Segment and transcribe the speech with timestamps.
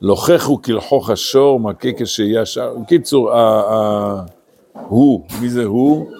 [0.00, 2.74] הוא כלחוך השור, מכה כשיהיה שער.
[2.78, 3.30] בקיצור,
[4.88, 6.10] הוא, מי זה הוא?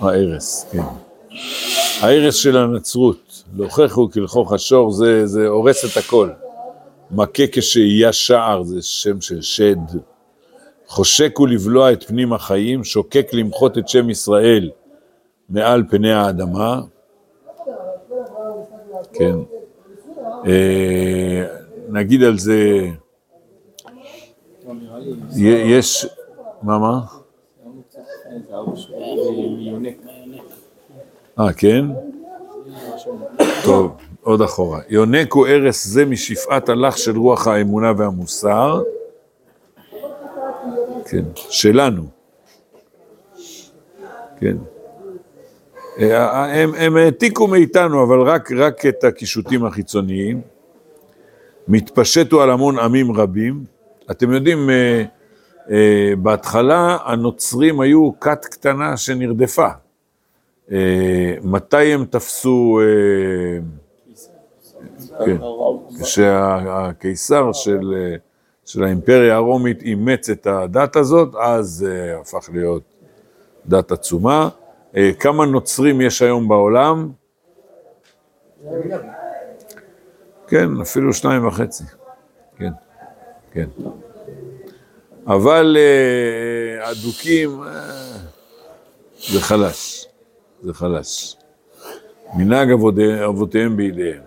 [0.00, 0.82] הארס, כן.
[2.00, 3.44] הארס של הנצרות,
[3.94, 6.30] הוא כלחוך השור, זה, זה הורס את הכל.
[7.10, 9.76] מכה כשיהיה שער, זה שם של שד.
[10.86, 14.70] חושק הוא לבלוע את פנים החיים, שוקק למחות את שם ישראל
[15.48, 16.80] מעל פני האדמה.
[19.12, 19.34] כן.
[21.88, 22.88] אה, נגיד על זה,
[25.36, 26.06] יש,
[26.62, 27.00] מה, מה?
[31.38, 31.84] אה, כן?
[33.64, 33.90] טוב,
[34.22, 34.80] עוד אחורה.
[34.88, 38.82] יונק הוא ערש זה משפעת הלך של רוח האמונה והמוסר.
[41.04, 42.04] כן, שלנו.
[44.40, 44.56] כן.
[45.98, 50.40] הם, הם העתיקו מאיתנו, אבל רק, רק את הקישוטים החיצוניים.
[51.68, 53.64] מתפשטו על המון עמים רבים.
[54.10, 55.04] אתם יודעים, אה,
[55.70, 59.68] אה, בהתחלה הנוצרים היו כת קטנה שנרדפה.
[60.72, 63.58] אה, מתי הם תפסו, אה,
[65.24, 65.36] כן,
[67.52, 68.16] של, אה,
[68.64, 72.82] של האימפריה הרומית אימץ את הדת הזאת, אז אה, הפך להיות
[73.66, 74.48] דת עצומה.
[74.96, 77.10] אה, כמה נוצרים יש היום בעולם?
[80.48, 81.84] כן, אפילו שניים וחצי.
[82.56, 82.72] כן,
[83.52, 83.68] כן.
[85.26, 88.16] אבל אה, אדוקים, אה,
[89.30, 90.06] זה חלש,
[90.62, 91.36] זה חלש.
[92.36, 92.70] מנהג
[93.24, 94.22] אבותיהם בידיהם.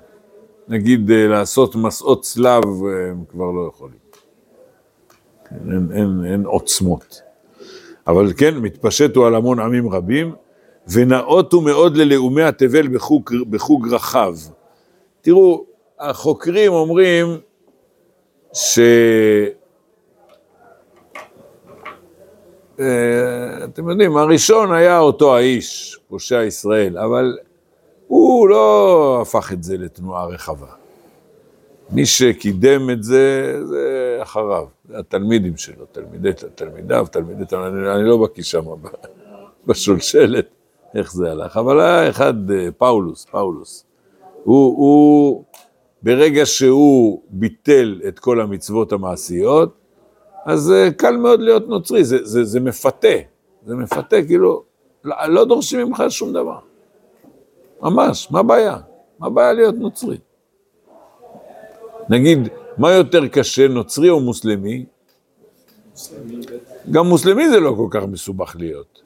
[0.67, 2.63] נגיד אה, לעשות מסעות צלב,
[3.09, 3.97] הם כבר לא יכולים.
[5.51, 7.21] אין, אין, אין עוצמות.
[8.07, 10.33] אבל כן, מתפשטו על המון עמים רבים,
[10.87, 14.35] ונאותו מאוד ללאומי התבל בחוג, בחוג רחב.
[15.21, 15.70] תראו,
[16.01, 17.37] החוקרים אומרים
[18.53, 18.79] ש...
[22.79, 27.37] אה, אתם יודעים, הראשון היה אותו האיש, פושע ישראל, אבל
[28.07, 30.67] הוא לא הפך את זה לתנועה רחבה.
[31.89, 38.17] מי שקידם את זה, זה אחריו, זה התלמידים שלו, תלמידי תלמידיו, תלמידי תלמידיו, אני לא
[38.17, 38.61] בקיא שם
[39.67, 40.47] בשולשלת,
[40.95, 43.85] איך זה הלך, אבל היה אחד, אה, פאולוס, פאולוס.
[44.43, 45.43] הוא, הוא,
[46.03, 49.73] ברגע שהוא ביטל את כל המצוות המעשיות,
[50.45, 53.07] אז אה, קל מאוד להיות נוצרי, זה, זה, זה מפתה,
[53.65, 54.63] זה מפתה, כאילו,
[55.03, 56.59] לא, לא דורשים ממך שום דבר.
[57.81, 58.77] ממש, מה הבעיה?
[59.19, 60.17] מה הבעיה להיות נוצרי?
[62.09, 62.39] נגיד,
[62.77, 64.85] מה יותר קשה, נוצרי או מוסלמי?
[66.91, 69.01] גם מוסלמי זה לא כל כך מסובך להיות.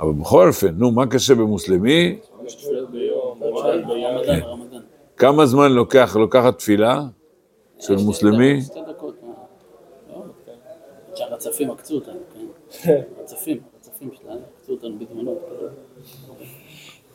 [0.00, 2.18] אבל בכל אופן, נו, מה קשה במוסלמי?
[4.26, 4.40] כן.
[5.18, 7.00] כמה זמן לוקח, לוקחת תפילה
[7.78, 8.60] של מוסלמי?
[11.14, 12.46] שהרצפים עקצו אותנו, כן?
[13.22, 15.38] רצפים, רצפים שלנו, עקצו אותנו בזמנות.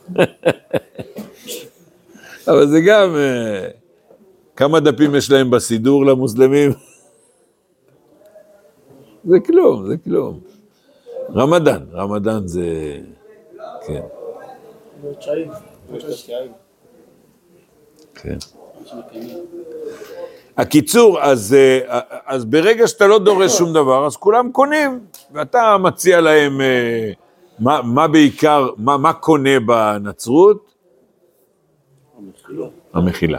[2.48, 3.68] אבל זה גם, אה,
[4.56, 6.70] כמה דפים יש להם בסידור למוסלמים?
[9.30, 10.40] זה כלום, זה כלום.
[11.34, 12.98] רמדאן, רמדאן זה,
[13.86, 14.02] כן.
[18.14, 18.38] כן.
[20.56, 25.00] הקיצור, אז, אה, אז ברגע שאתה לא דורש שום דבר, אז כולם קונים,
[25.32, 27.12] ואתה מציע להם אה,
[27.58, 30.74] מה, מה בעיקר, מה, מה קונה בנצרות?
[32.18, 32.66] המחילה.
[32.92, 33.38] המחילה.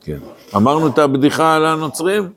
[0.00, 0.18] כן.
[0.56, 2.28] אמרנו את הבדיחה על הנוצרים?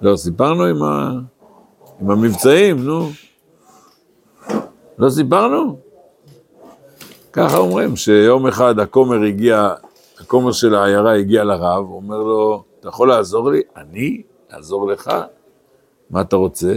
[0.00, 1.10] לא, סיפרנו עם, ה...
[2.00, 3.08] עם המבצעים, נו.
[4.98, 5.91] לא סיפרנו?
[7.32, 9.74] ככה אומרים, שיום אחד הכומר הגיע,
[10.20, 13.62] הכומר של העיירה הגיע לרב, הוא אומר לו, אתה יכול לעזור לי?
[13.76, 14.22] אני?
[14.50, 15.10] לעזור לך?
[16.10, 16.72] מה אתה רוצה?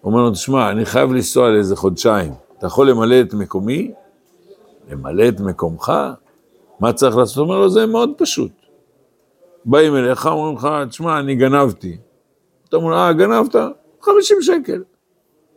[0.00, 3.92] הוא אומר לו, תשמע, אני חייב לנסוע לאיזה חודשיים, אתה יכול למלא את מקומי?
[4.90, 5.92] למלא את מקומך?
[6.80, 7.36] מה צריך לעשות?
[7.36, 8.52] הוא אומר לו, זה מאוד פשוט.
[9.64, 11.96] באים אליך, אומרים לך, תשמע, אני גנבתי.
[12.68, 13.56] אתה אומר, אה, גנבת?
[14.00, 14.82] 50 שקל.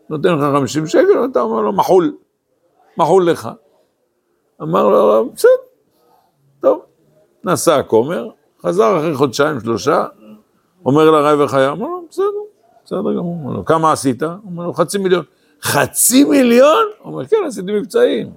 [0.10, 2.16] נותן לך 50 שקל, ואתה אומר לו, מחול.
[2.98, 3.50] מחול לך.
[4.62, 5.50] אמר לו, בסדר,
[6.60, 6.82] טוב.
[7.44, 8.30] נסע הכומר,
[8.62, 10.06] חזר אחרי חודשיים, שלושה,
[10.86, 12.26] אומר לרב החיה, אמר לו, בסדר,
[12.86, 13.38] בסדר גמור.
[13.44, 14.24] אומר לו, כמה עשית?
[14.24, 15.24] אומר לו, חצי מיליון.
[15.62, 16.86] חצי מיליון?
[17.00, 18.30] הוא אומר, כן, עשיתי מבצעים.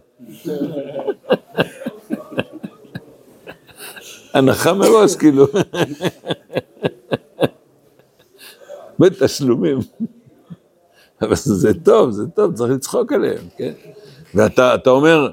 [4.35, 5.47] הנחה מראש, כאילו.
[8.99, 9.79] בתשלומים.
[11.23, 13.73] אבל זה טוב, זה טוב, צריך לצחוק עליהם, כן?
[14.35, 15.31] ואתה אומר,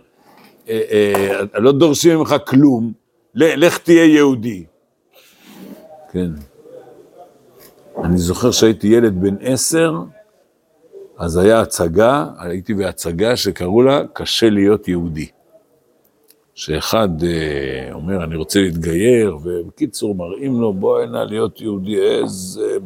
[1.54, 2.94] לא דורשים ממך כלום,
[3.36, 4.66] לך תהיה יהודי.
[6.12, 6.32] כן.
[8.04, 9.94] אני זוכר שהייתי ילד בן עשר,
[11.18, 15.28] אז היה הצגה, הייתי בהצגה שקראו לה קשה להיות יהודי.
[16.56, 22.78] שאחד אה, אומר, אני רוצה להתגייר, ובקיצור מראים לו, בוא הנה להיות יהודי, איזה...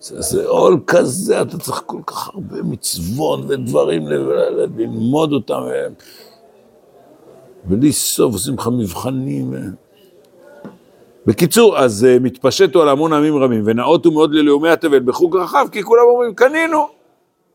[0.00, 4.08] זה, זה עול כזה, אתה צריך כל כך הרבה מצוות ודברים
[4.76, 5.86] ללמוד אותם, ו-
[7.64, 9.54] בלי סוף עושים לך מבחנים.
[11.26, 15.82] בקיצור, אז אה, מתפשט על המון עמים רבים, ונאותו מאוד ללאומי התבל בחוג רחב, כי
[15.82, 16.88] כולם אומרים, קנינו,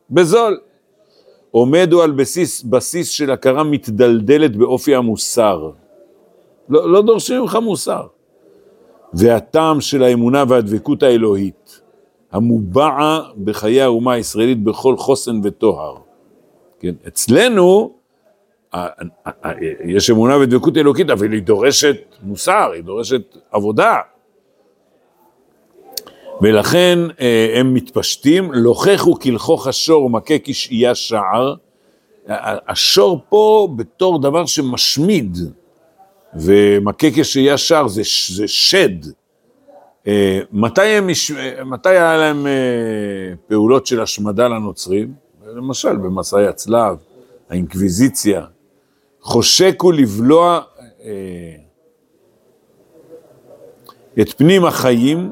[0.10, 0.60] בזול.
[1.52, 5.72] עומדו על בסיס, בסיס של הכרה מתדלדלת באופי המוסר.
[6.70, 8.08] לא, לא דורשים ממך מוסר.
[9.14, 11.82] והטעם של האמונה והדבקות האלוהית,
[12.32, 15.96] המובעה בחיי האומה הישראלית בכל חוסן וטוהר.
[16.80, 17.97] כן, אצלנו
[19.86, 24.00] יש אמונה ודבקות אלוקית, אבל היא דורשת מוסר, היא דורשת עבודה.
[26.42, 31.56] ולכן אה, הם מתפשטים, לוכחו כלכוך השור ומכה כשעייה שער.
[32.68, 35.38] השור פה בתור דבר שמשמיד,
[36.34, 39.06] ומכה כשעייה שער זה, זה שד.
[40.08, 42.48] אה, מתי, הם, אה, מתי היה להם
[43.48, 45.14] פעולות של השמדה לנוצרים?
[45.56, 46.98] למשל במסעי הצלב,
[47.50, 48.46] האינקוויזיציה.
[49.22, 50.62] חושקו לבלוע
[51.04, 51.56] אה,
[54.22, 55.32] את פנים החיים,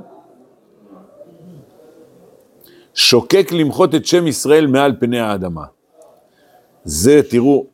[2.93, 5.65] שוקק למחות את שם ישראל מעל פני האדמה.
[6.83, 7.65] זה, תראו,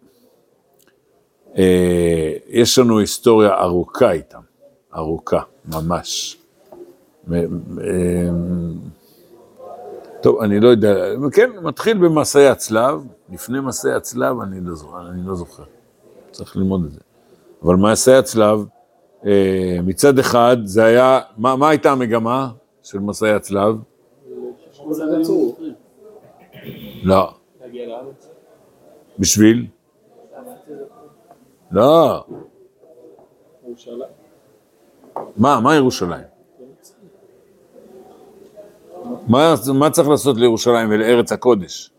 [1.57, 4.39] אה, יש לנו היסטוריה ארוכה איתם,
[4.95, 6.37] ארוכה, ממש.
[7.33, 7.37] אה,
[10.21, 10.95] טוב, אני לא יודע,
[11.31, 15.63] כן, מתחיל במסעי הצלב, לפני מסעי הצלב, אני לא זוכר, אני לא זוכר.
[16.31, 16.99] צריך ללמוד את זה.
[17.63, 18.65] אבל מסעי הצלב,
[19.25, 22.51] אה, מצד אחד, זה היה, מה, מה הייתה המגמה
[22.83, 23.75] של מסעי הצלב?
[27.03, 27.33] לא.
[29.19, 29.67] בשביל?
[31.71, 32.23] לא.
[35.37, 36.23] מה, מה ירושלים?
[39.27, 41.91] מה, מה צריך לעשות לירושלים ולארץ הקודש?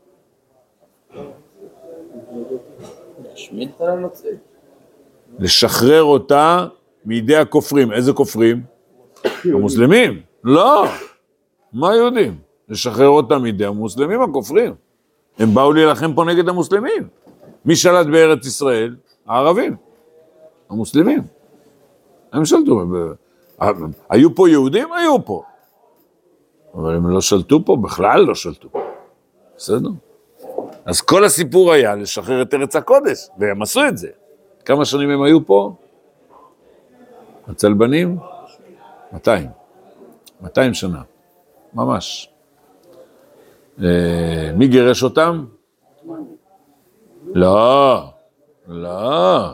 [3.32, 4.36] להשמיד את הנוצרים.
[5.38, 6.66] לשחרר אותה
[7.04, 7.92] מידי הכופרים.
[7.92, 8.62] איזה כופרים?
[9.44, 10.20] המוסלמים.
[10.44, 10.84] לא.
[11.72, 12.38] מה היהודים?
[12.68, 14.74] לשחרר אותה מידי המוסלמים הכופרים.
[15.38, 17.08] הם באו להילחם פה נגד המוסלמים.
[17.64, 18.96] מי שלט בארץ ישראל?
[19.26, 19.76] הערבים.
[20.70, 21.22] המוסלמים.
[22.32, 22.82] הם שלטו.
[24.10, 24.92] היו פה יהודים?
[24.92, 25.42] היו פה.
[26.74, 28.80] אבל הם לא שלטו פה, בכלל לא שלטו פה.
[29.56, 29.90] בסדר?
[30.84, 34.08] אז כל הסיפור היה לשחרר את ארץ הקודש, והם עשו את זה.
[34.64, 35.74] כמה שנים הם היו פה?
[37.48, 38.18] הצלבנים?
[39.12, 39.48] 200.
[40.40, 41.02] 200 שנה,
[41.74, 42.30] ממש.
[43.82, 45.44] אה, מי גירש אותם?
[47.34, 48.02] לא,
[48.68, 49.52] לא.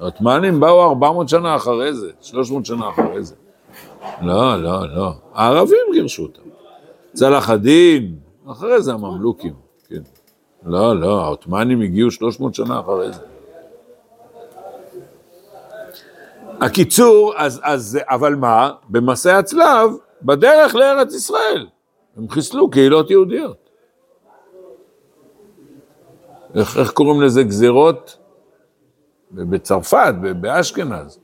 [0.00, 3.34] העות'מאנים באו 400 שנה אחרי זה, 300 שנה אחרי זה.
[4.22, 5.12] לא, לא, לא.
[5.34, 6.42] הערבים גירשו אותם.
[7.12, 8.16] צלאח א-דין,
[8.50, 9.63] אחרי זה הממלוכים.
[10.64, 13.20] לא, לא, העות'מאנים הגיעו 300 שנה אחרי זה.
[16.60, 18.70] הקיצור, אז, אז, אבל מה?
[18.88, 19.90] במסעי הצלב,
[20.22, 21.66] בדרך לארץ ישראל,
[22.16, 23.70] הם חיסלו קהילות יהודיות.
[26.54, 28.18] איך, איך קוראים לזה גזירות?
[29.30, 31.18] בצרפת, באשכנז.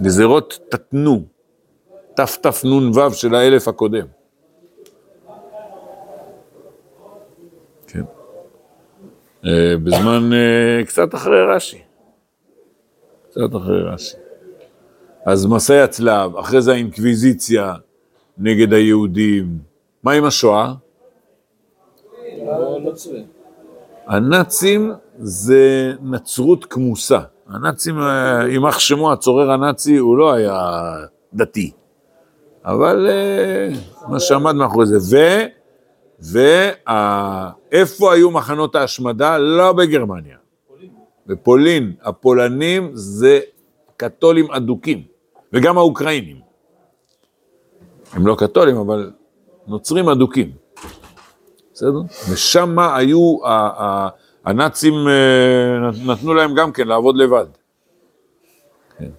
[0.00, 1.22] גזירות תתנו,
[2.14, 4.06] תתנ"ו של האלף הקודם.
[7.86, 8.00] כן.
[8.00, 8.04] אה,
[9.84, 11.78] בזמן, אה, קצת אחרי רש"י.
[13.30, 14.16] קצת אחרי רש"י.
[15.26, 17.74] אז מסעי הצלב, אחרי זה האינקוויזיציה
[18.38, 19.58] נגד היהודים.
[20.02, 20.72] מה עם השואה?
[24.06, 27.20] הנאצים זה נצרות כמוסה.
[27.48, 30.54] הנאצים, אה, יימח שמו, הצורר הנאצי, הוא לא היה
[31.34, 31.72] דתי.
[32.64, 33.68] אבל אה,
[34.08, 35.16] מה שעמד מאחורי זה.
[35.16, 35.59] ו...
[36.20, 39.38] ואיפה היו מחנות ההשמדה?
[39.38, 40.36] לא בגרמניה.
[41.26, 41.92] בפולין.
[42.02, 43.40] הפולנים זה
[43.96, 45.02] קתולים אדוקים,
[45.52, 46.40] וגם האוקראינים.
[48.12, 49.10] הם לא קתולים, אבל
[49.66, 50.50] נוצרים אדוקים.
[51.74, 52.00] בסדר?
[52.30, 53.36] ושם היו,
[54.44, 57.46] הנאצים אה, נתנו להם גם כן לעבוד לבד.
[58.98, 59.10] כן.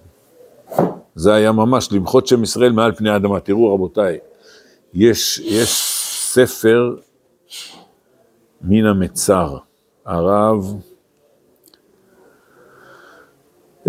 [1.14, 3.40] זה היה ממש למחות שם ישראל מעל פני האדמה.
[3.40, 4.18] תראו רבותיי,
[4.94, 6.01] יש, יש
[6.34, 6.96] ספר
[8.62, 9.58] מן המצר,
[10.06, 10.74] הרב,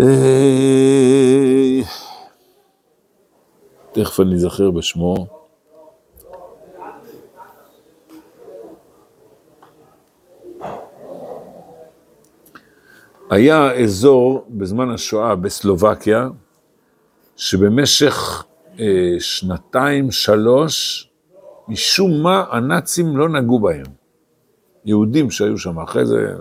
[0.00, 1.80] אה,
[3.92, 5.26] תכף אני אזכר בשמו.
[13.30, 16.28] היה אזור בזמן השואה בסלובקיה,
[17.36, 18.44] שבמשך
[18.80, 21.08] אה, שנתיים, שלוש,
[21.68, 23.86] משום מה הנאצים לא נגעו בהם.
[24.84, 26.34] יהודים שהיו שם, אחרי זה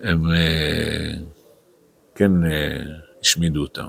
[0.00, 1.12] הם אה,
[2.14, 2.82] כן אה,
[3.20, 3.88] השמידו אותם.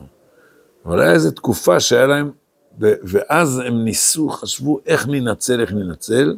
[0.85, 2.31] אבל היה איזו תקופה שהיה להם,
[2.79, 6.37] ואז הם ניסו, חשבו איך ננצל, איך ננצל.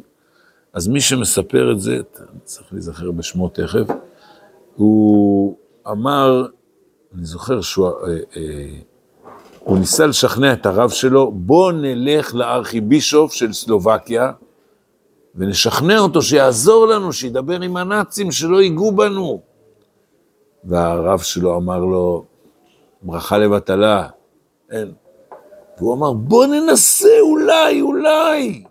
[0.72, 1.98] אז מי שמספר את זה,
[2.44, 3.86] צריך להיזכר בשמו תכף,
[4.74, 5.56] הוא
[5.90, 6.46] אמר,
[7.14, 7.88] אני זוכר שהוא
[8.36, 8.80] אה,
[9.64, 14.32] הוא ניסה לשכנע את הרב שלו, בוא נלך לארכיבישוף של סלובקיה,
[15.34, 19.40] ונשכנע אותו שיעזור לנו, שידבר עם הנאצים, שלא ייגעו בנו.
[20.64, 22.24] והרב שלו אמר לו,
[23.02, 24.08] ברכה לבטלה,
[24.70, 24.92] אין.
[25.78, 28.64] והוא אמר, בוא ננסה, אולי, אולי.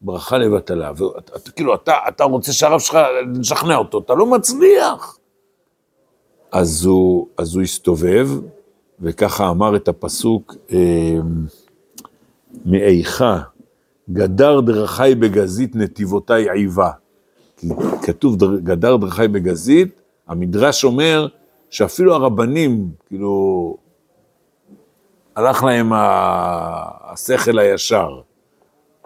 [0.00, 0.92] ברכה לבטלה.
[0.96, 5.18] ואתה, כאילו, אתה, אתה רוצה שהרב שלך, נשכנע אותו, אתה לא מצליח.
[6.52, 8.28] אז הוא, אז הוא הסתובב,
[9.00, 10.54] וככה אמר את הפסוק,
[12.64, 13.40] מאיכה,
[14.10, 16.90] גדר דרכי בגזית נתיבותיי עיבה.
[17.56, 17.68] כי
[18.02, 21.26] כתוב גדר דרכי בגזית, המדרש אומר
[21.70, 23.76] שאפילו הרבנים, כאילו,
[25.36, 28.20] הלך להם השכל הישר.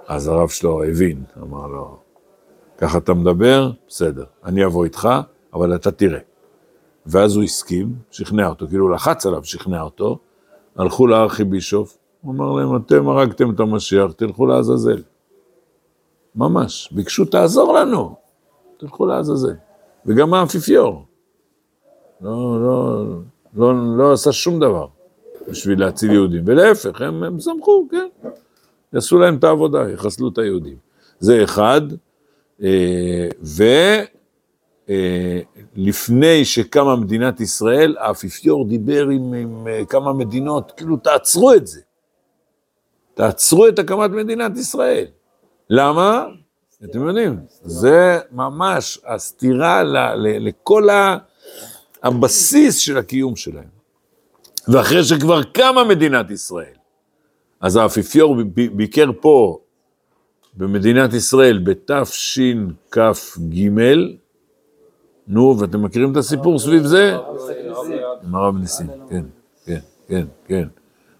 [0.06, 1.96] אז הרב שלו הבין, אמר לו,
[2.78, 3.70] ככה אתה מדבר?
[3.88, 5.08] בסדר, אני אבוא איתך,
[5.54, 6.31] אבל אתה תראה.
[7.06, 10.18] ואז הוא הסכים, שכנע אותו, כאילו לחץ עליו, שכנע אותו,
[10.76, 15.02] הלכו לארכיבישוף, הוא אמר להם, אתם הרגתם את המשיח, תלכו לעזאזל.
[16.34, 18.14] ממש, ביקשו, תעזור לנו,
[18.76, 19.54] תלכו לעזאזל.
[20.06, 21.04] וגם האפיפיור,
[22.20, 23.04] לא, לא,
[23.54, 24.86] לא, לא עשה שום דבר
[25.48, 28.08] בשביל להציל יהודים, ולהפך, הם, הם שמחו, כן,
[28.92, 30.76] יעשו להם את העבודה, יחסלו את היהודים.
[31.18, 31.80] זה אחד,
[32.62, 33.62] אה, ו...
[34.88, 35.40] אה,
[35.76, 41.80] לפני שקמה מדינת ישראל, האפיפיור דיבר עם, עם אה, כמה מדינות, כאילו תעצרו את זה.
[43.14, 45.06] תעצרו את הקמת מדינת ישראל.
[45.70, 46.26] למה?
[46.84, 51.16] אתם יודעים, זה ממש הסתירה ל, ל, לכל ה,
[52.02, 53.82] הבסיס של הקיום שלהם.
[54.68, 56.74] ואחרי שכבר קמה מדינת ישראל,
[57.60, 58.36] אז האפיפיור
[58.72, 59.58] ביקר פה
[60.54, 62.98] במדינת ישראל בתשכ"ג,
[65.28, 67.16] נו, ואתם מכירים את הסיפור סביב זה?
[68.22, 69.24] עם הרב ניסים, כן,
[69.66, 70.68] כן, כן, כן.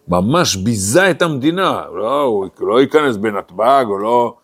[0.08, 4.34] ממש ביזה את המדינה, לא, הוא לא ייכנס בנתב"ג, או לא,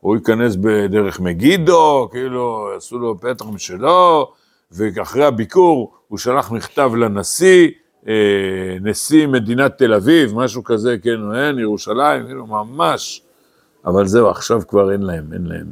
[0.00, 4.32] הוא ייכנס בדרך מגידו, כאילו, עשו לו פתח משלו,
[4.72, 7.68] ואחרי הביקור הוא שלח מכתב לנשיא,
[8.08, 13.22] אה, נשיא מדינת תל אביב, משהו כזה, כן, אין, ירושלים, כאילו, ממש.
[13.86, 15.66] אבל זהו, עכשיו כבר אין להם, אין להם,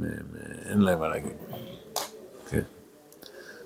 [0.70, 1.41] אין להם מה להגיד.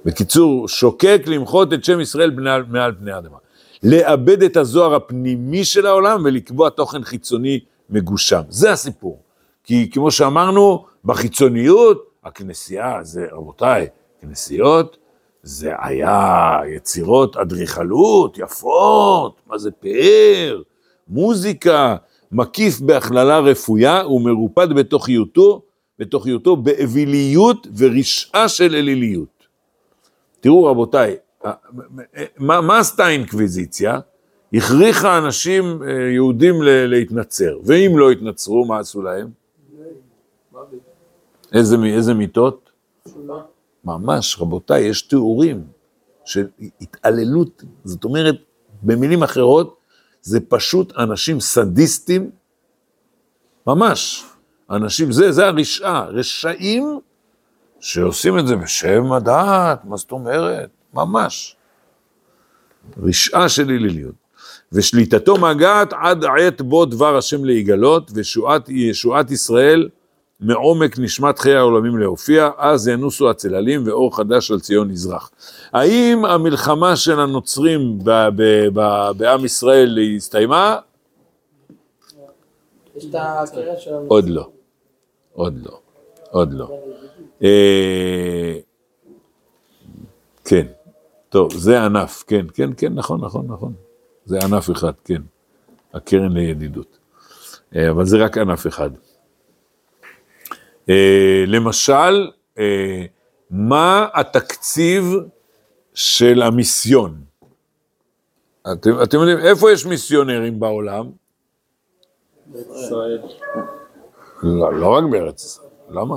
[0.07, 3.37] בקיצור, שוקק למחות את שם ישראל מעל, מעל פני האדמה.
[3.83, 7.61] לאבד את הזוהר הפנימי של העולם ולקבוע תוכן חיצוני
[7.91, 8.41] מגושם.
[8.49, 9.23] זה הסיפור.
[9.65, 13.87] כי כמו שאמרנו, בחיצוניות, הכנסייה, זה, רבותיי,
[14.21, 14.97] כנסיות,
[15.43, 20.63] זה היה יצירות אדריכלות, יפות, מה זה פאר,
[21.09, 21.97] מוזיקה,
[22.33, 25.63] מקיף בהכללה רפויה ומרופד בתוכיותו,
[25.99, 29.36] בתוכיותו באוויליות ורשעה של אליליות.
[30.41, 31.17] תראו רבותיי,
[32.39, 34.01] מה, מה עשתה האינקוויזיציה?
[34.55, 39.31] הכריחה אנשים אה, יהודים להתנצר, ואם לא התנצרו, מה עשו להם?
[41.53, 42.71] איזה, איזה מיטות?
[43.85, 45.65] ממש, רבותיי, יש תיאורים
[46.25, 46.47] של
[46.81, 48.37] התעללות, זאת אומרת,
[48.83, 49.77] במילים אחרות,
[50.23, 52.31] זה פשוט אנשים סדיסטים,
[53.67, 54.25] ממש,
[54.71, 57.01] אנשים, זה, זה הרשעה, רשעים
[57.81, 60.71] שעושים את זה בשם הדעת, מה זאת אומרת?
[60.95, 61.57] ממש.
[63.03, 64.15] רשעה של אליליות.
[64.73, 68.11] ושליטתו מגעת עד עת בו דבר השם להיגלות,
[68.69, 69.89] וישועת ישראל
[70.41, 75.31] מעומק נשמת חיי העולמים להופיע, אז ינוסו הצללים ואור חדש על ציון יזרח.
[75.73, 77.99] האם המלחמה של הנוצרים
[79.17, 80.79] בעם ישראל הסתיימה?
[84.09, 84.49] עוד לא,
[85.33, 85.79] עוד לא,
[86.31, 86.79] עוד לא.
[87.43, 88.59] אה,
[90.45, 90.67] כן,
[91.29, 93.73] טוב, זה ענף, כן, כן, כן, נכון, נכון, נכון.
[94.25, 95.23] זה ענף אחד, כן.
[95.95, 96.99] הקרן לידידות.
[97.77, 98.91] אה, אבל זה רק ענף אחד.
[100.89, 102.31] אה, למשל,
[103.51, 105.05] מה התקציב
[105.95, 107.21] של המיסיון?
[108.73, 111.11] אתם, אתם יודעים, איפה יש מיסיונרים בעולם?
[114.43, 116.17] לא, לא רק בארץ ישראל, למה?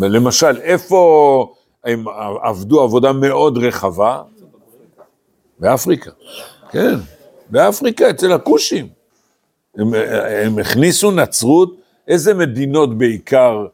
[0.00, 2.04] למשל, איפה הם
[2.42, 4.22] עבדו עבודה מאוד רחבה?
[5.58, 6.10] באפריקה,
[6.70, 6.94] כן,
[7.50, 8.88] באפריקה, אצל הכושים.
[9.76, 9.94] הם,
[10.44, 11.76] הם הכניסו נצרות,
[12.08, 13.66] איזה מדינות בעיקר,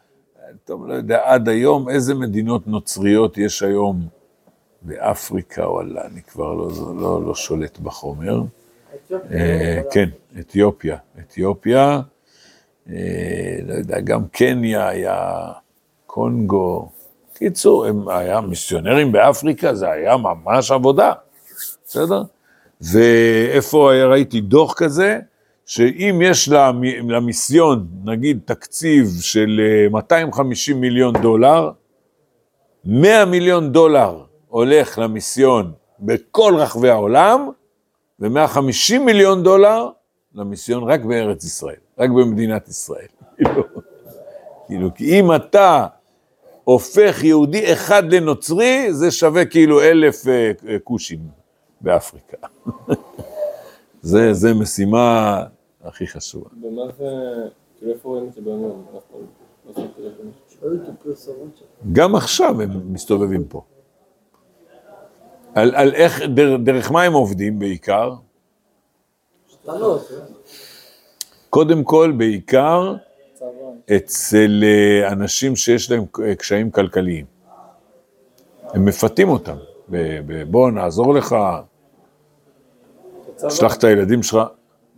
[0.64, 4.08] טוב, לא יודע, עד היום, איזה מדינות נוצריות יש היום
[4.82, 6.70] באפריקה, וואלה, אני כבר לא,
[7.00, 8.42] לא, לא שולט בחומר.
[9.12, 10.08] אה, כן,
[10.40, 12.00] אתיופיה, אתיופיה,
[12.90, 15.32] אה, לא יודע, גם קניה היה,
[16.18, 16.88] קונגו.
[17.34, 21.12] קיצור, הם היה מיסיונרים באפריקה, זה היה ממש עבודה,
[21.87, 22.22] בסדר?
[22.80, 25.18] ואיפה ראיתי דוח כזה?
[25.66, 26.48] שאם יש
[27.08, 29.60] למיסיון, נגיד, תקציב של
[29.90, 31.70] 250 אה, מיליון דולר,
[32.84, 37.48] 100 מיליון דולר הולך למיסיון בכל רחבי העולם,
[38.20, 39.88] ו-150 מיליון דולר
[40.34, 43.06] למיסיון רק בארץ ישראל, רק במדינת ישראל.
[43.37, 43.62] כאילו,
[44.66, 45.87] כאילו, כי אם אתה
[46.68, 51.18] הופך יהודי אחד לנוצרי, זה שווה כאילו אלף אה, אה, כושים
[51.80, 52.37] באפריקה.
[54.02, 55.44] זה, זה משימה
[55.84, 56.50] הכי חשובה.
[56.62, 57.04] ומה זה,
[57.78, 58.84] כאילו איפה רואים את זה ביום
[61.92, 63.62] גם עכשיו הם מסתובבים פה.
[65.54, 68.14] על, על איך, דרך, דרך מה הם עובדים בעיקר?
[71.50, 72.94] קודם כל, בעיקר
[73.97, 76.04] אצל אה, אנשים שיש להם
[76.38, 77.25] קשיים כלכליים.
[78.62, 79.57] הם מפתים אותם,
[80.50, 81.37] בוא נעזור לך,
[83.50, 84.38] שלח את הילדים שלך.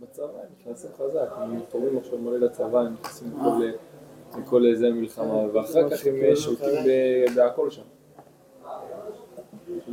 [0.01, 0.29] בצבא הם
[0.61, 3.31] נכנסים חזק, הם תורמים עכשיו מלא לצבא, הם נכנסים
[4.71, 6.85] איזה מלחמה, ואחר כך הם שולטים
[7.35, 7.81] בהכל שם.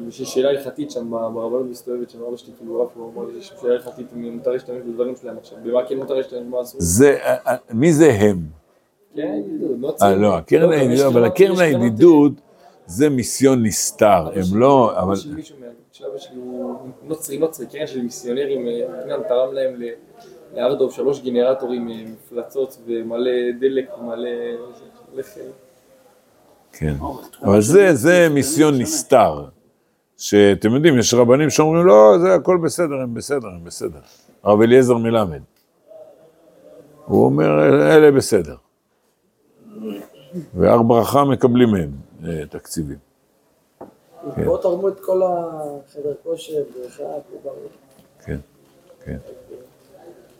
[0.09, 3.53] יש שאלה הלכתית שם ברבנות מסתובבת שם, אבא שלי כאילו רב, הוא אמר לי שיש
[3.61, 6.81] שאלה הלכתית אם מותר להשתמש בדברים שלהם עכשיו, במה כן מותר להשתמש, במה אסור.
[7.05, 8.58] אה, אה, מי זה הם?
[9.19, 10.19] קרן הידידות, לא צריך.
[10.21, 12.33] לא, הקרן הידידות, אבל הקרן הידידות
[12.87, 15.15] זה מיסיון נסתר, הם לא, אבל...
[16.07, 18.67] אבא שלי הוא נוצרי נוצרי, קרן של מיסיונרים,
[19.03, 19.83] פניאן אה, תרם להם
[20.55, 24.29] לארדוב שלוש גנרטורים, מפלצות ומלא דלק ומלא
[25.15, 25.41] לחם.
[26.73, 26.95] כן,
[27.43, 27.61] אבל
[27.93, 29.45] זה מיסיון נסתר.
[30.19, 33.99] שאתם יודעים, יש רבנים שאומרים, לא, זה הכל בסדר, הם בסדר, הם בסדר.
[34.43, 35.41] הרב אליעזר מלמד.
[37.05, 37.47] הוא אומר,
[37.97, 38.55] אלה בסדר.
[40.55, 41.91] והר ברכה מקבלים מהם
[42.25, 42.99] אה, תקציבים.
[44.35, 44.45] כן.
[44.45, 47.03] פה תרמו את כל החדר כושר, בריכה,
[48.25, 48.39] כן,
[49.05, 49.17] כן.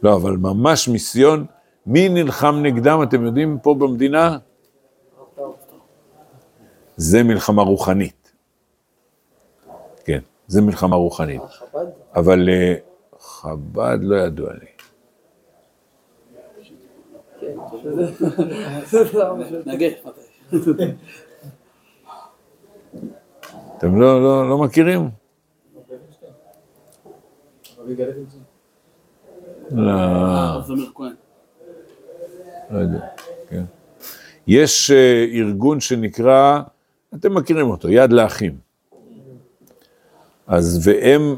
[0.03, 1.45] לא, אבל ממש מיסיון,
[1.85, 4.37] מי נלחם נגדם, אתם יודעים, פה במדינה?
[6.97, 8.31] זה מלחמה רוחנית.
[10.03, 11.41] כן, זה מלחמה רוחנית.
[12.15, 12.75] אבל אה,
[13.19, 14.78] חב"ד לא ידוע לי.
[23.77, 25.09] אתם לא, לא, לא מכירים?
[29.71, 29.93] לא.
[32.71, 32.99] לא יודע,
[33.49, 33.63] כן.
[34.47, 36.59] יש אה, ארגון שנקרא,
[37.15, 38.57] אתם מכירים אותו, יד לאחים.
[40.47, 41.35] אז והם,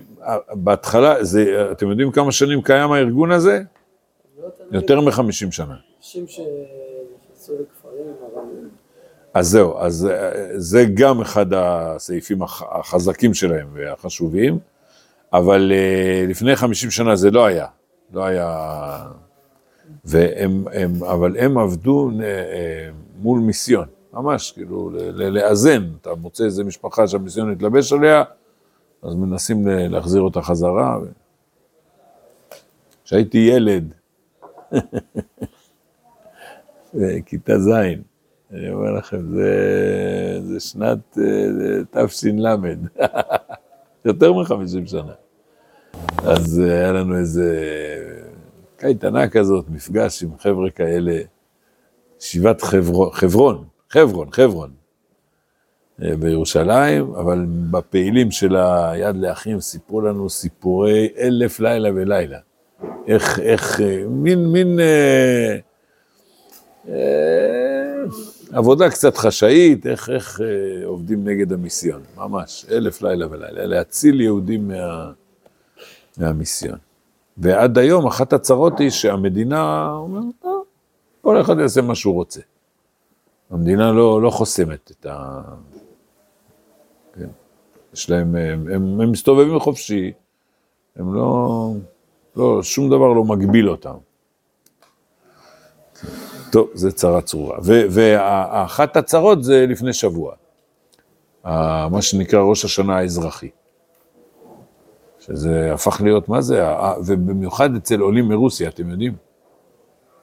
[0.54, 3.62] בהתחלה, זה, אתם יודעים כמה שנים קיים הארגון הזה?
[4.72, 5.91] יותר מחמישים שנה.
[6.02, 8.70] אנשים שנכנסו לכפרים, אבל...
[9.34, 10.10] אז זהו, אז
[10.56, 14.60] זה גם אחד הסעיפים החזקים שלהם והחשובים,
[15.34, 17.66] אבל אה, לפני חמישים שנה זה לא היה,
[18.14, 19.08] לא היה...
[20.06, 22.90] והם, הם, אבל הם עבדו אה,
[23.22, 28.24] מול מיסיון, ממש, כאילו, לאזן, אתה מוצא איזה משפחה שהמיסיון התלבש עליה,
[29.04, 30.98] אז מנסים להחזיר אותה חזרה.
[33.04, 33.94] כשהייתי ילד,
[37.26, 37.70] כיתה ז',
[38.52, 42.46] אני אומר לכם, זה, זה שנת אה, תש"ל,
[44.06, 45.14] יותר מחמישים שנה.
[46.18, 47.58] אז אה, היה לנו איזה
[48.78, 51.18] קייטנה כזאת, מפגש עם חבר'ה כאלה,
[52.22, 54.72] ישיבת חברון, חברון, חברון, חברון.
[56.04, 62.40] אה, בירושלים, אבל בפעילים של היד לאחים סיפרו לנו סיפורי אלף לילה ולילה.
[63.08, 65.58] איך, איך, אה, מין, מין אה, אה,
[68.52, 74.68] עבודה קצת חשאית, איך, איך אה, עובדים נגד המיסיון, ממש, אלף לילה ולילה, להציל יהודים
[74.68, 75.12] מה,
[76.18, 76.78] מהמיסיון.
[77.38, 80.46] ועד היום אחת הצרות היא שהמדינה אומרת,
[81.22, 82.42] כל אחד יעשה מה שהוא רוצה.
[83.50, 85.42] המדינה לא, לא חוסמת את ה...
[87.14, 87.28] כן.
[87.94, 88.68] יש להם, הם,
[89.02, 90.12] הם מסתובבים חופשי,
[90.96, 91.72] הם לא,
[92.36, 93.96] לא, שום דבר לא מגביל אותם.
[96.52, 97.58] טוב, זה צרה צרורה.
[97.64, 100.34] ואחת הצרות זה לפני שבוע.
[101.44, 103.50] ה- מה שנקרא ראש השנה האזרחי.
[105.20, 109.16] שזה הפך להיות, מה זה, ה- ובמיוחד אצל עולים מרוסיה, אתם יודעים?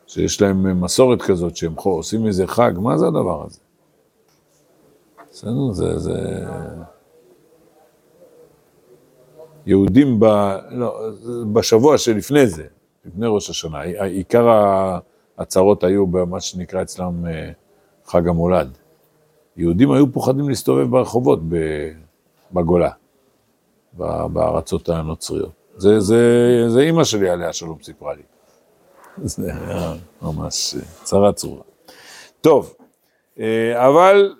[0.06, 3.60] שיש להם מסורת כזאת שהם עושים איזה חג, מה זה הדבר הזה?
[5.32, 6.14] בסדר, זה, זה...
[9.66, 10.24] יהודים ב...
[10.70, 11.00] לא,
[11.52, 12.64] בשבוע שלפני זה,
[13.04, 14.46] לפני ראש השנה, עיקר
[15.38, 17.50] ההצהרות היו במה שנקרא אצלם אה,
[18.06, 18.78] חג המולד.
[19.56, 21.40] יהודים היו פוחדים להסתובב ברחובות
[22.52, 22.90] בגולה,
[24.32, 25.52] בארצות הנוצריות.
[25.76, 28.22] זה, זה, זה אימא שלי עליה שלום סיפרה לי.
[29.24, 31.62] זה היה ממש אה, צרה צרורה.
[32.40, 32.74] טוב,
[33.40, 34.34] אה, אבל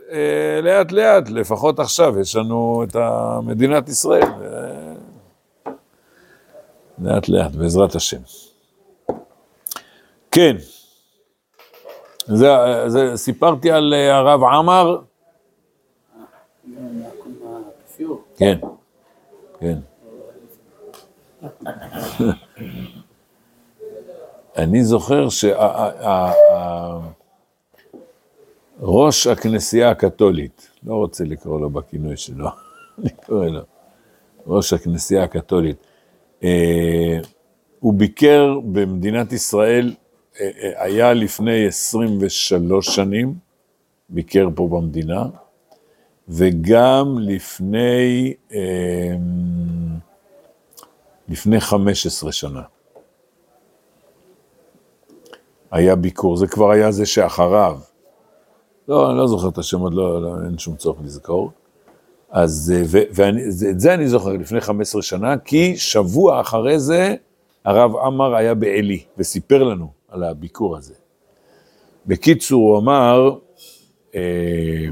[0.62, 2.96] לאט לאט, לפחות עכשיו, יש לנו את
[3.42, 4.28] מדינת ישראל.
[6.98, 8.20] לאט לאט, בעזרת השם.
[10.30, 10.56] כן,
[12.28, 12.48] זה,
[12.86, 15.00] זה, סיפרתי על אה, הרב עמר.
[18.36, 18.58] כן,
[19.60, 19.78] כן.
[24.56, 25.28] אני זוכר
[28.78, 32.48] שראש הכנסייה הקתולית, לא רוצה לקרוא לו בכינוי שלו,
[32.98, 33.60] אני קורא לו,
[34.46, 35.76] ראש הכנסייה הקתולית,
[36.42, 37.18] אה,
[37.80, 39.94] הוא ביקר במדינת ישראל,
[40.77, 43.35] היה לפני 23 שנים,
[44.09, 45.24] ביקר פה במדינה,
[46.29, 49.14] וגם לפני, אה,
[51.29, 52.62] לפני 15 שנה.
[55.70, 57.79] היה ביקור, זה כבר היה זה שאחריו.
[58.88, 61.51] לא, אני לא זוכר את השמות, לא, לא, אין שום צורך לזכור.
[62.31, 66.79] אז, אה, ו- ואני, זה- את זה אני זוכר לפני 15 שנה, כי שבוע אחרי
[66.81, 67.14] זה
[67.64, 70.94] הרב עמר היה בעלי וסיפר לנו על הביקור הזה.
[72.06, 73.38] בקיצור, הוא אמר,
[74.14, 74.86] אה,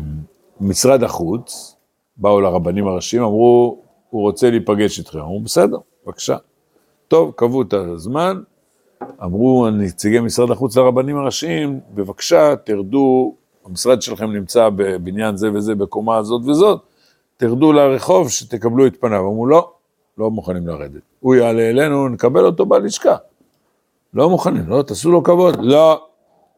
[0.60, 1.76] משרד החוץ,
[2.16, 5.18] באו לרבנים הראשיים, אמרו, הוא רוצה להיפגש איתכם.
[5.18, 6.36] אמרו, בסדר, בבקשה.
[7.08, 8.40] טוב, קבעו את הזמן,
[9.24, 16.16] אמרו נציגי משרד החוץ לרבנים הראשיים, בבקשה, תרדו, המשרד שלכם נמצא בבניין זה וזה, בקומה
[16.16, 16.80] הזאת וזאת,
[17.36, 19.20] תרדו לרחוב שתקבלו את פניו.
[19.20, 19.72] אמרו, לא,
[20.18, 21.02] לא מוכנים לרדת.
[21.20, 23.16] הוא יעלה אלינו, נקבל אותו בלשכה.
[24.16, 25.56] לא מוכנים, לא, תעשו לו כבוד.
[25.60, 26.06] לא,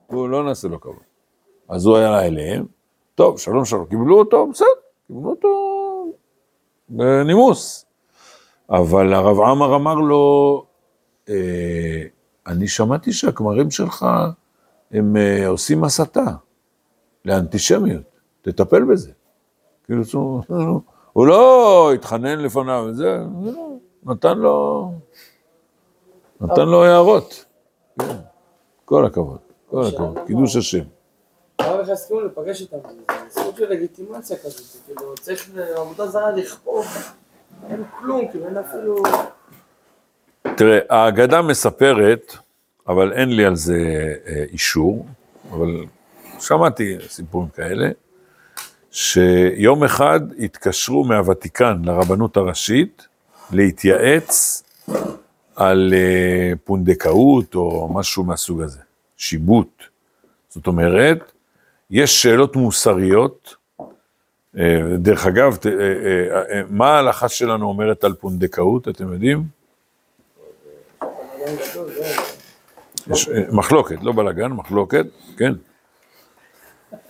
[0.07, 1.03] הוא לא נעשה לו כבוד.
[1.69, 2.67] אז הוא היה אליהם,
[3.15, 4.67] טוב, שלום שלום, קיבלו אותו, בסדר,
[5.07, 5.49] קיבלו אותו
[6.89, 7.85] בנימוס.
[8.71, 10.65] אבל הרב עמר אמר לו,
[11.29, 12.03] אה,
[12.47, 14.07] אני שמעתי שהכמרים שלך
[14.91, 16.27] הם אה, עושים הסתה
[17.25, 18.03] לאנטישמיות,
[18.43, 19.11] תטפל בזה.
[19.85, 20.03] כאילו,
[21.13, 23.69] הוא, לא התחנן לפניו, זה, זה לא,
[24.03, 24.91] נתן לו,
[26.41, 27.45] נתן לו הערות.
[27.99, 28.17] כן,
[28.85, 29.39] כל הכבוד,
[29.71, 30.85] כל הכבוד, קידוש השם.
[31.61, 32.77] למה לך הסכימו להיפגש איתם?
[33.09, 36.87] זה סוג של לגיטימציה כזאת, זה כאילו צריך לעבודה זרה לכפות,
[37.71, 39.03] אין כלום, כאילו אין אפילו...
[40.57, 42.37] תראה, האגדה מספרת,
[42.89, 43.79] אבל אין לי על זה
[44.27, 45.07] אה, אישור,
[45.51, 45.85] אבל
[46.41, 47.89] שמעתי סיפורים כאלה,
[48.91, 53.07] שיום אחד התקשרו מהוותיקן לרבנות הראשית
[53.53, 54.63] להתייעץ
[55.59, 58.81] על אה, פונדקאות או משהו מהסוג הזה,
[59.17, 59.83] שיבוט.
[60.49, 61.33] זאת אומרת,
[61.91, 63.55] יש שאלות מוסריות,
[64.59, 69.45] אה, דרך אגב, אה, מה ההלכה שלנו אומרת על פונדקאות, אתם יודעים?
[73.11, 75.53] יש מחלוקת, לא בלאגן, מחלוקת, כן.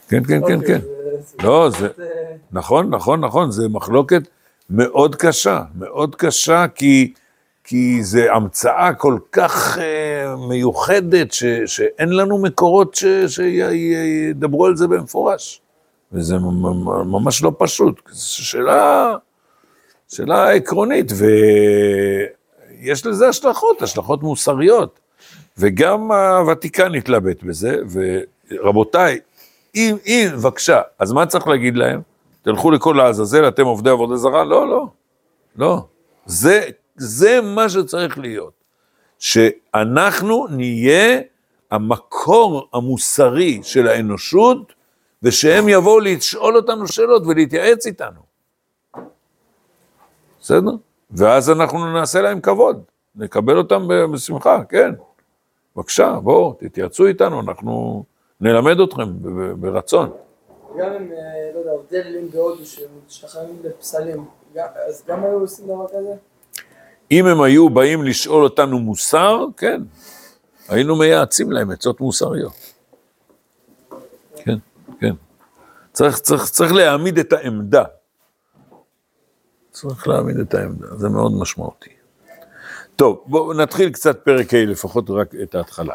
[0.09, 0.81] כן, כן, כן, כן.
[1.43, 1.89] לא, זה,
[2.53, 4.23] נכון, נכון, נכון, זה מחלוקת
[4.71, 7.13] מאוד קשה, מאוד קשה, כי,
[7.69, 14.89] כי זה המצאה כל כך אה, מיוחדת, ש, שאין לנו מקורות ש, שידברו על זה
[14.89, 15.61] במפורש.
[16.13, 16.39] וזה
[17.05, 19.15] ממש לא פשוט, זו שאלה,
[20.09, 21.13] שאלה עקרונית,
[22.81, 25.01] ויש לזה השלכות, השלכות מוסריות.
[25.59, 27.77] וגם הוותיקן התלבט בזה,
[28.51, 29.19] ורבותיי,
[29.75, 32.01] אם, אם, בבקשה, אז מה צריך להגיד להם?
[32.43, 34.45] תלכו לכל לעזאזל, אתם עובדי עבודה זרה?
[34.45, 34.87] לא, לא,
[35.57, 35.83] לא.
[36.27, 36.61] זה,
[36.99, 38.53] זה מה שצריך להיות.
[39.19, 41.21] שאנחנו נהיה
[41.71, 44.73] המקור המוסרי של האנושות,
[45.23, 48.21] ושהם יבואו לשאול אותנו שאלות ולהתייעץ איתנו.
[50.41, 50.71] בסדר?
[51.11, 52.83] ואז אנחנו נעשה להם כבוד,
[53.17, 54.95] נקבל אותם בשמחה, כן.
[55.77, 58.05] בבקשה, בואו, תתייעצו איתנו, אנחנו
[58.41, 59.09] נלמד אתכם
[59.61, 60.11] ברצון.
[60.79, 64.25] גם אם, אה, לא יודע, עובדי אלים בהודו שמשתחררים לפסלים,
[64.89, 66.15] אז גם היו עושים דבר כזה?
[67.11, 69.83] אם הם היו באים לשאול אותנו מוסר, כן,
[70.69, 72.53] היינו מייעצים להם עצות מוסריות.
[74.37, 74.59] כן,
[75.01, 75.15] כן.
[75.93, 77.85] צריך, צריך, צריך להעמיד את העמדה.
[79.71, 81.91] צריך להעמיד את העמדה, זה מאוד משמעותי.
[82.97, 85.95] טוב, בואו נתחיל קצת פרק ה', לפחות רק את ההתחלה.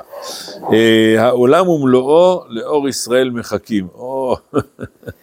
[0.74, 3.88] אה, העולם ומלואו לאור ישראל מחכים.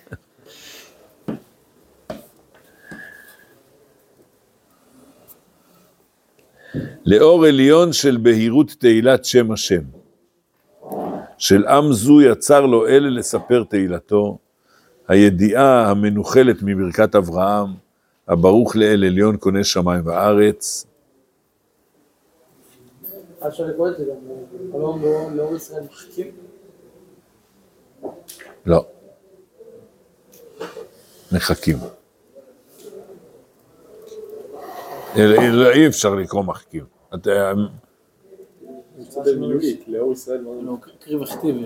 [7.07, 9.83] לאור עליון של בהירות תהילת שם השם.
[11.39, 14.39] של עם זו יצר לו אלה לספר תהילתו,
[15.09, 17.67] הידיעה המנוחלת מברכת אברהם,
[18.29, 20.87] הברוך לאל עליון קונה שמיים וארץ.
[23.49, 24.35] אפשר לקרוא את זה גם,
[24.75, 26.27] אלון לאור- לאור ישראל מחכים.
[28.67, 28.85] לא.
[31.33, 31.77] מחכים.
[31.77, 31.91] אלא- אלא
[35.17, 36.85] אי אפשר לקרוא מחכים.
[37.13, 37.57] לא.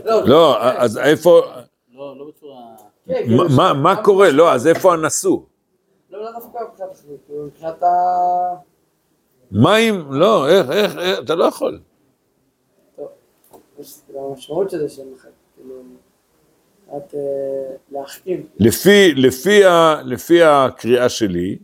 [0.05, 1.41] לא, לא, אז איפה,
[1.95, 2.61] לא, לא בצורה...
[3.07, 3.25] כן,
[3.57, 4.31] מה- כאילו, קורה?
[4.31, 5.39] לא, אז איפה הנשוא?
[6.11, 6.59] לא, לא דווקא
[7.39, 8.55] מבחינת כאילו, ה...
[9.53, 11.81] מים, לא, איך, איך, אתה לא יכול.
[13.79, 15.07] יש- כאילו, המשמעות של זה שהם
[15.57, 15.75] כאילו,
[16.93, 16.99] אה,
[17.93, 18.47] להחכים.
[18.59, 21.59] לפי, לפי, ה, לפי הקריאה שלי,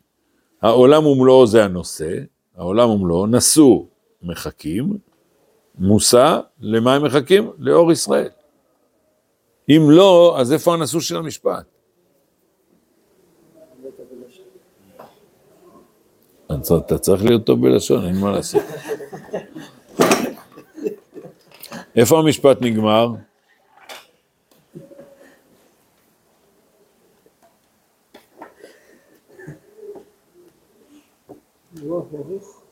[0.63, 2.19] העולם ומלואו זה הנושא,
[2.57, 3.85] העולם ומלואו, נשוא
[4.23, 4.99] מחכים,
[5.79, 7.51] מושא, למה הם מחכים?
[7.59, 8.29] לאור ישראל.
[9.69, 11.65] אם לא, אז איפה הנשוא של המשפט?
[16.87, 18.63] אתה צריך להיות טוב בלשון, אין מה לעשות.
[21.97, 23.09] איפה המשפט נגמר?
[31.83, 32.63] וואו, ברוך.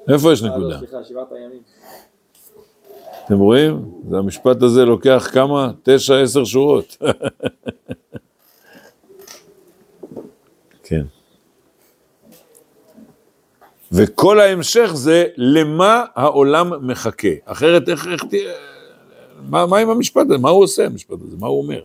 [0.09, 1.05] איפה יש אה, לא, נקודה?
[1.05, 1.63] שבעת הימים.
[3.27, 3.91] אתם רואים?
[4.11, 5.73] זה המשפט הזה לוקח כמה?
[5.83, 6.97] תשע, עשר שורות.
[10.83, 11.05] כן.
[13.93, 17.29] וכל ההמשך זה למה העולם מחכה.
[17.45, 18.53] אחרת איך, איך תהיה...
[19.51, 20.39] מה, מה עם המשפט הזה?
[20.39, 21.37] מה הוא עושה המשפט הזה?
[21.41, 21.83] מה הוא אומר?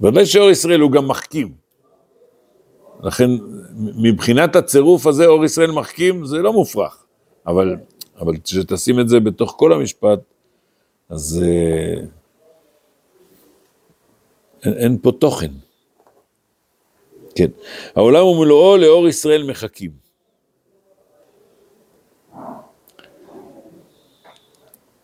[0.00, 1.61] ודאי שאור ישראל הוא גם מחכים.
[3.02, 3.30] לכן,
[3.76, 7.04] מבחינת הצירוף הזה, אור ישראל מחכים, זה לא מופרך.
[7.46, 7.76] אבל,
[8.18, 10.20] אבל כשתשים את זה בתוך כל המשפט,
[11.08, 12.04] אז אה,
[14.64, 15.50] אין, אין פה תוכן.
[17.34, 17.50] כן.
[17.94, 19.90] העולם ומלואו לאור ישראל מחכים.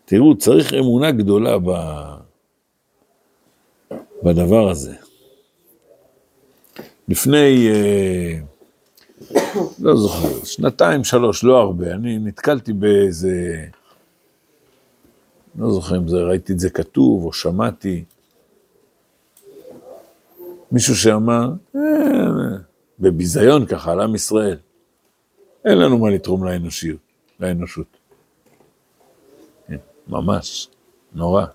[0.05, 1.69] תראו, צריך אמונה גדולה ב...
[4.23, 5.08] בדבר הזה.
[7.09, 8.39] לפני, אה,
[9.79, 13.65] לא זוכר, שנתיים, שלוש, לא הרבה, אני נתקלתי באיזה,
[15.55, 18.03] לא זוכר אם זה, ראיתי את זה כתוב או שמעתי,
[20.71, 21.81] מישהו שאמר, אה,
[22.99, 24.57] בביזיון ככה, על עם ישראל,
[25.65, 26.99] אין לנו מה לתרום לאנושיות,
[27.39, 27.97] לאנושות.
[29.67, 30.69] כן, ממש,
[31.13, 31.45] נורא.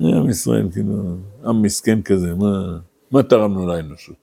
[0.00, 0.94] עם ישראל, כאילו,
[1.44, 2.78] עם מסכן כזה, מה,
[3.10, 4.16] מה תרמנו לאנושות?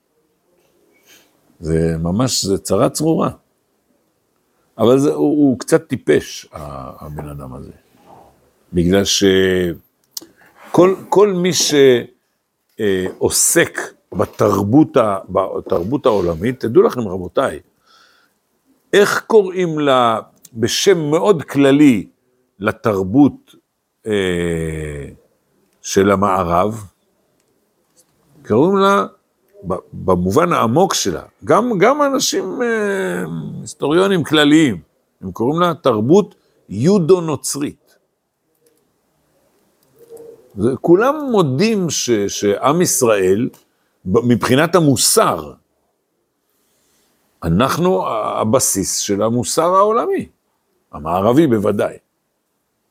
[1.60, 3.30] זה ממש, זה צרה צרורה.
[4.78, 7.72] אבל זה, הוא, הוא קצת טיפש, הבן אדם הזה.
[8.74, 11.50] בגלל שכל כל מי
[12.80, 13.80] שעוסק
[14.14, 17.60] בתרבות, ה- בתרבות העולמית, תדעו לכם רבותיי,
[18.94, 20.20] איך קוראים לה,
[20.54, 22.08] בשם מאוד כללי,
[22.60, 23.56] לתרבות
[24.08, 25.10] אה,
[25.82, 26.84] של המערב,
[28.48, 29.06] קוראים לה,
[29.94, 33.24] במובן העמוק שלה, גם, גם אנשים אה,
[33.62, 34.82] היסטוריונים כלליים,
[35.22, 36.36] הם קוראים לה תרבות
[36.70, 37.98] יודו-נוצרית.
[40.82, 43.50] כולם מודים ש, שעם ישראל,
[44.06, 45.54] מבחינת המוסר,
[47.44, 50.30] אנחנו הבסיס של המוסר העולמי,
[50.92, 51.98] המערבי בוודאי.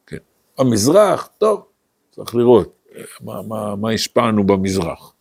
[0.07, 0.17] כן.
[0.59, 1.65] המזרח, טוב,
[2.11, 2.77] צריך לראות
[3.21, 5.16] מה, מה, מה השפענו במזרח.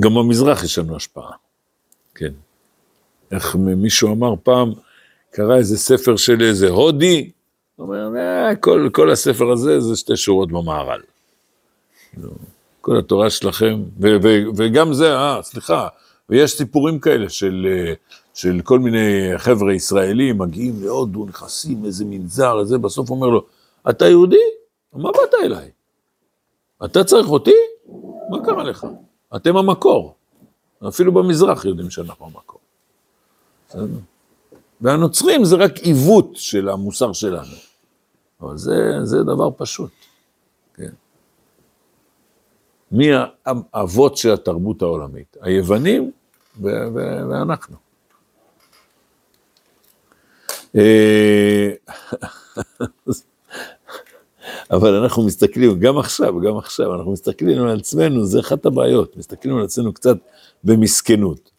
[0.00, 1.30] גם במזרח יש לנו השפעה,
[2.14, 2.32] כן.
[3.30, 4.72] איך מישהו אמר פעם,
[5.30, 7.30] קרא איזה ספר של איזה הודי,
[7.76, 11.00] הוא אומר, אה, כל, כל הספר הזה זה שתי שורות במהר"ל.
[12.10, 12.28] כאילו,
[12.80, 15.88] כל התורה שלכם, ו, ו, וגם זה, אה, סליחה,
[16.28, 17.94] ויש סיפורים כאלה של, אה,
[18.34, 23.44] של כל מיני חבר'ה ישראלים מגיעים להודו, נכנסים איזה מנזר, איזה, בסוף אומר לו,
[23.90, 24.36] אתה יהודי?
[24.92, 25.70] מה באת אליי?
[26.84, 27.54] אתה צריך אותי?
[28.30, 28.86] מה קרה לך?
[29.36, 30.14] אתם המקור.
[30.88, 32.60] אפילו במזרח יודעים שאנחנו המקור.
[34.80, 37.56] והנוצרים זה רק עיוות של המוסר שלנו.
[38.40, 39.90] אבל זה, זה דבר פשוט,
[40.74, 40.92] כן.
[42.92, 43.06] מי
[43.72, 45.36] האבות של התרבות העולמית?
[45.40, 46.10] היוונים
[46.62, 47.76] ו- ו- ואנחנו.
[54.70, 59.56] אבל אנחנו מסתכלים, גם עכשיו, גם עכשיו, אנחנו מסתכלים על עצמנו, זה אחת הבעיות, מסתכלים
[59.56, 60.16] על עצמנו קצת
[60.64, 61.50] במסכנות.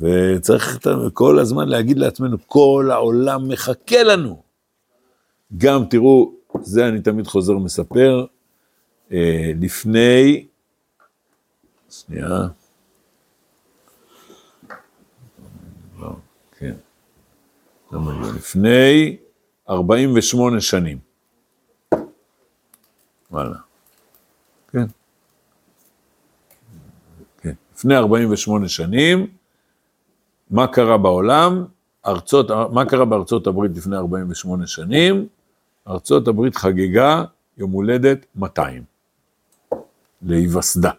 [0.00, 0.78] וצריך
[1.12, 4.42] כל הזמן להגיד לעצמנו, כל העולם מחכה לנו.
[5.56, 8.26] גם, תראו, זה אני תמיד חוזר ומספר,
[9.12, 10.46] אה, לפני,
[11.90, 12.46] שנייה,
[16.00, 16.10] לא,
[16.58, 16.74] כן,
[18.36, 19.16] לפני
[19.68, 21.09] 48 שנים.
[23.30, 23.56] וואלה.
[24.72, 24.86] כן.
[27.40, 27.52] כן.
[27.76, 29.26] לפני 48 שנים,
[30.50, 31.64] מה קרה בעולם?
[32.06, 35.28] ארצות, מה קרה בארצות הברית לפני 48 שנים?
[35.88, 37.24] ארצות הברית חגגה
[37.56, 38.82] יום הולדת 200
[40.22, 40.90] להיווסדה.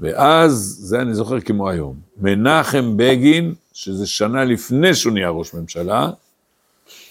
[0.00, 6.10] ואז, זה אני זוכר כמו היום, מנחם בגין, שזה שנה לפני שהוא נהיה ראש ממשלה,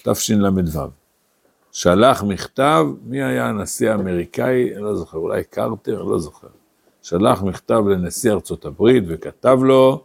[0.02, 0.80] תשל"ו,
[1.76, 6.48] שלח מכתב, מי היה הנשיא האמריקאי, אני לא זוכר, אולי קרטר, לא זוכר.
[7.02, 10.04] שלח מכתב לנשיא ארצות הברית וכתב לו,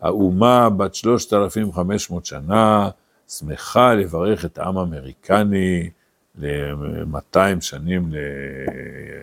[0.00, 2.90] האומה בת 3,500 שנה,
[3.28, 5.90] שמחה לברך את העם האמריקני
[6.38, 8.12] ל-200 שנים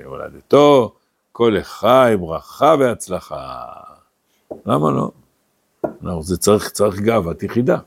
[0.04, 0.94] להולדתו,
[1.32, 3.66] כל לחי, ברכה והצלחה.
[4.66, 5.12] למה לא?
[6.02, 7.78] לא, זה צריך, צריך גאוות יחידה,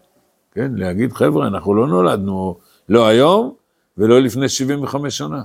[0.52, 0.72] כן?
[0.74, 3.61] להגיד, חבר'ה, אנחנו לא נולדנו לא היום
[3.98, 5.42] ולא לפני 75 שנה.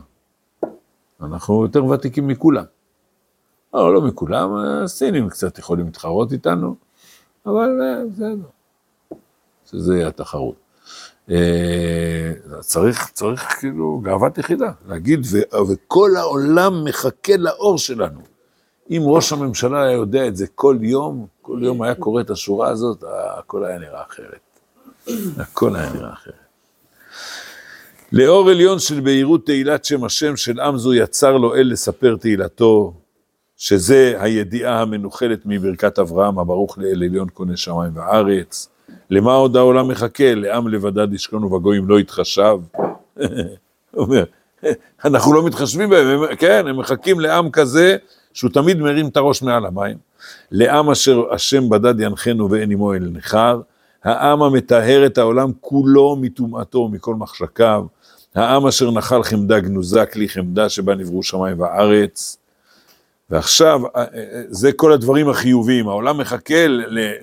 [1.22, 2.64] אנחנו יותר ותיקים מכולם.
[3.74, 6.76] לא, לא מכולם, הסינים קצת יכולים להתחרות איתנו,
[7.46, 7.70] אבל
[8.12, 8.50] בסדר.
[9.66, 10.56] שזה יהיה התחרות.
[11.30, 18.20] אה, צריך, צריך כאילו גאוות יחידה, להגיד, ו, וכל העולם מחכה לאור שלנו.
[18.90, 22.70] אם ראש הממשלה היה יודע את זה כל יום, כל יום היה קורא את השורה
[22.70, 23.04] הזאת,
[23.38, 24.40] הכל היה נראה אחרת.
[25.38, 26.47] הכל היה נראה אחרת.
[28.12, 32.94] לאור עליון של בהירות תהילת שם השם של עם זו יצר לו אל לספר תהילתו,
[33.58, 38.70] שזה הידיעה המנוחלת מברכת אברהם, הברוך לאל עליון קונה שמיים וארץ.
[39.10, 40.36] למה עוד העולם מחכה?
[40.36, 42.58] לעם לבדד ישכון ובגויים לא יתחשב.
[43.98, 44.24] אומר,
[45.06, 47.98] אנחנו לא מתחשבים בהם, הם, כן, הם מחכים לעם כזה
[48.34, 49.98] שהוא תמיד מרים את הראש מעל המים.
[50.52, 53.62] לעם אשר השם בדד ינחנו ואין עמו אל נכר.
[54.04, 57.86] העם המטהר את העולם כולו מטומאתו ומכל מחשקיו.
[58.38, 62.38] העם אשר נחל חמדה גנוזה, כלי חמדה שבה נבראו שמיים וארץ.
[63.30, 66.68] ועכשיו, אה, אה, זה כל הדברים החיוביים, העולם מחכה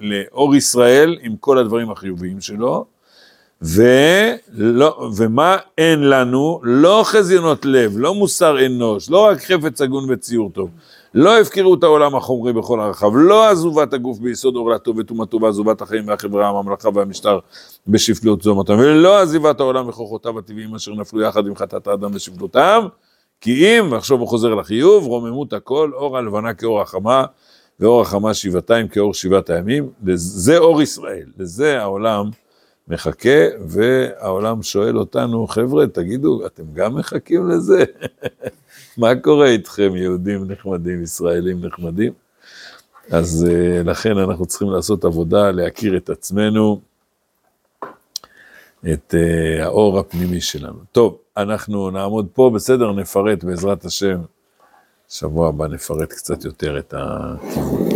[0.00, 2.84] לאור ישראל עם כל הדברים החיוביים שלו,
[3.62, 6.60] ולא, ומה אין לנו?
[6.62, 10.70] לא חזיונות לב, לא מוסר אנוש, לא רק חפץ הגון וציור טוב,
[11.14, 16.08] לא הפקרו את העולם החומרי בכל הרחב, לא עזובת הגוף ביסוד עורלתו וטומאתו ועזובת החיים
[16.08, 17.38] והחברה, הממלכה והמשטר
[17.86, 22.86] בשפלות זומתם, ולא עזיבת העולם וכוחותיו הטבעיים אשר נפלו יחד עם חטאת האדם ושפלותם,
[23.40, 27.24] כי אם, ועכשיו הוא חוזר לחיוב, רוממות הכל, אור הלבנה כאור החמה,
[27.80, 32.30] ואור החמה שבעתיים כאור שבעת הימים, זה אור ישראל, לזה העולם
[32.88, 37.84] מחכה, והעולם שואל אותנו, חבר'ה, תגידו, אתם גם מחכים לזה?
[38.98, 42.12] מה קורה איתכם, יהודים נחמדים, ישראלים נחמדים?
[43.10, 46.80] אז uh, לכן אנחנו צריכים לעשות עבודה, להכיר את עצמנו,
[48.92, 50.78] את uh, האור הפנימי שלנו.
[50.92, 54.20] טוב, אנחנו נעמוד פה, בסדר, נפרט בעזרת השם.
[55.08, 57.93] שבוע הבא נפרט קצת יותר את הכיוון.